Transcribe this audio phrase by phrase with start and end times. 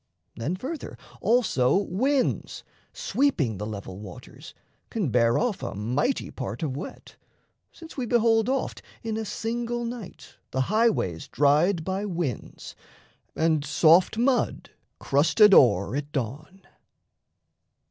[0.35, 4.55] Then, further, also winds, Sweeping the level waters,
[4.89, 7.17] can bear off A mighty part of wet,
[7.71, 12.75] since we behold Oft in a single night the highways dried By winds,
[13.35, 16.63] and soft mud crusted o'er at dawn.